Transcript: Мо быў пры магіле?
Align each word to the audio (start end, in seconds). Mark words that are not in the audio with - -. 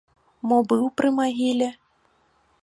Мо 0.51 0.57
быў 0.71 0.81
пры 1.01 1.11
магіле? 1.19 1.69